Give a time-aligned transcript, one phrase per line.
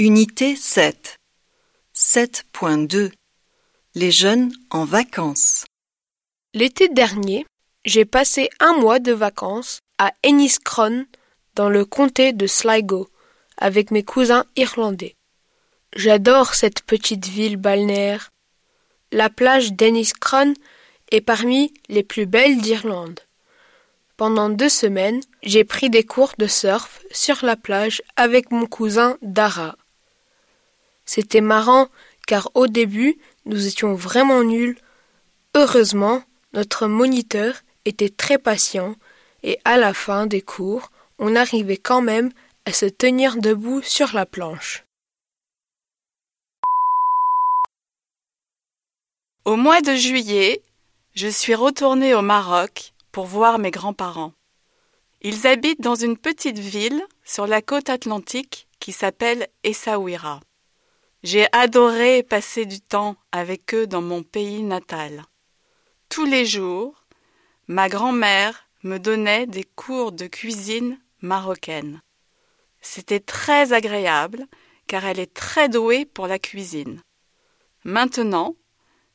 [0.00, 1.18] Unité 7
[1.94, 3.12] 7.2
[3.94, 5.66] Les jeunes en vacances.
[6.52, 7.46] L'été dernier,
[7.84, 11.06] j'ai passé un mois de vacances à Enniskron,
[11.54, 13.08] dans le comté de Sligo,
[13.56, 15.14] avec mes cousins irlandais.
[15.94, 18.32] J'adore cette petite ville balnéaire.
[19.12, 20.54] La plage d'Enniskron
[21.12, 23.20] est parmi les plus belles d'Irlande.
[24.16, 29.18] Pendant deux semaines, j'ai pris des cours de surf sur la plage avec mon cousin
[29.22, 29.76] Dara.
[31.14, 31.90] C'était marrant
[32.26, 34.76] car au début nous étions vraiment nuls.
[35.54, 37.54] Heureusement, notre moniteur
[37.84, 38.96] était très patient
[39.44, 40.90] et à la fin des cours,
[41.20, 42.32] on arrivait quand même
[42.64, 44.82] à se tenir debout sur la planche.
[49.44, 50.62] Au mois de juillet,
[51.14, 54.32] je suis retournée au Maroc pour voir mes grands-parents.
[55.22, 60.40] Ils habitent dans une petite ville sur la côte atlantique qui s'appelle Essaouira.
[61.24, 65.24] J'ai adoré passer du temps avec eux dans mon pays natal.
[66.10, 67.06] Tous les jours,
[67.66, 72.02] ma grand-mère me donnait des cours de cuisine marocaine.
[72.82, 74.46] C'était très agréable
[74.86, 77.00] car elle est très douée pour la cuisine.
[77.84, 78.54] Maintenant,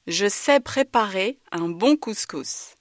[0.07, 2.73] je sais préparer un bon couscous.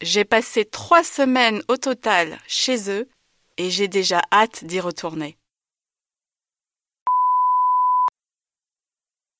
[0.00, 3.08] J'ai passé trois semaines au total chez eux
[3.58, 5.36] et j'ai déjà hâte d'y retourner.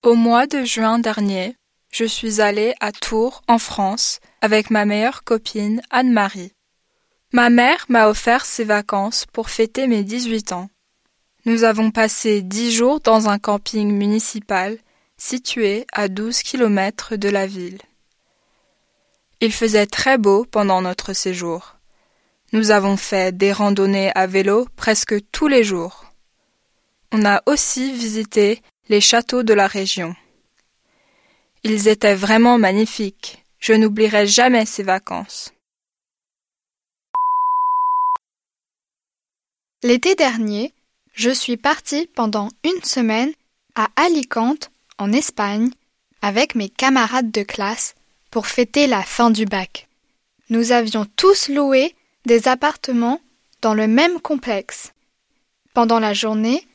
[0.02, 1.56] Au mois de juin dernier,
[1.92, 6.54] je suis allée à Tours, en France, avec ma meilleure copine Anne-Marie.
[7.34, 10.70] Ma mère m'a offert ses vacances pour fêter mes 18 ans.
[11.44, 14.78] Nous avons passé dix jours dans un camping municipal
[15.18, 17.82] situé à 12 kilomètres de la ville.
[19.42, 21.76] Il faisait très beau pendant notre séjour.
[22.54, 26.06] Nous avons fait des randonnées à vélo presque tous les jours.
[27.12, 30.16] On a aussi visité les châteaux de la région.
[31.62, 33.44] Ils étaient vraiment magnifiques.
[33.60, 35.52] Je n'oublierai jamais ces vacances.
[39.84, 40.74] L'été dernier,
[41.12, 43.32] je suis partie pendant une semaine
[43.76, 45.70] à Alicante, en Espagne,
[46.20, 47.94] avec mes camarades de classe
[48.32, 49.86] pour fêter la fin du bac.
[50.48, 51.94] Nous avions tous loué
[52.26, 53.20] des appartements
[53.62, 54.92] dans le même complexe.
[55.74, 56.66] Pendant la journée,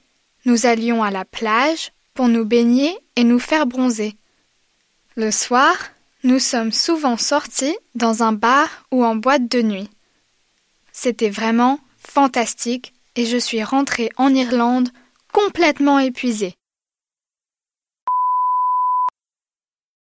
[0.45, 4.15] nous allions à la plage pour nous baigner et nous faire bronzer.
[5.15, 5.75] Le soir,
[6.23, 9.89] nous sommes souvent sortis dans un bar ou en boîte de nuit.
[10.91, 14.89] C'était vraiment fantastique et je suis rentrée en Irlande
[15.31, 16.55] complètement épuisée.